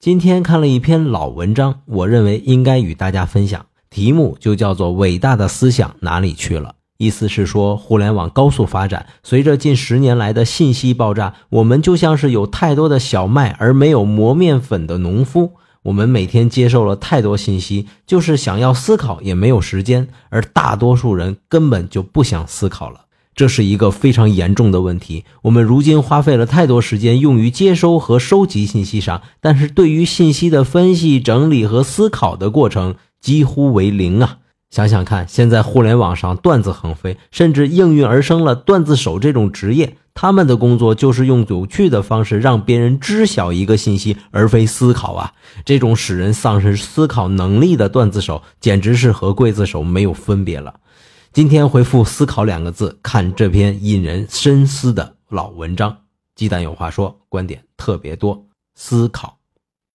[0.00, 6.70] 今天看了一篇老文章，我认为应该与大家分享，题目就叫做《伟大的思想哪里去了》。
[6.96, 15.52] 意思是说，互联网高速发展，随着近十年来的信息爆炸，我们就像是有太多的小麦而没有磨面粉的农夫。
[15.82, 23.02] 我们每天接受了太多信息，就是想要思考也没有时间，而大多数人根本就不想思考了。
[23.40, 25.24] 这是一个非常严重的问题。
[25.44, 34.36] 我们如今花费了太多时间用于接收和收集信息上，但是对于信息的分析、整理和思考的过程几乎为零啊！
[34.68, 39.96] 想想看，现在互联网上段子横飞，甚至应运而生了段子手这种职业。
[40.12, 45.32] 他们的工作就是用有趣的方式让别人知晓一个信息，而非思考啊！
[45.64, 50.74] 这种使人丧失思考能力的段子手，简直是和刽子手没有分别了。
[51.32, 55.96] 今天回复“思考”两个字，看这篇引人深思的老文章。
[56.34, 59.39] 鸡蛋有话说，观点特别多，思考。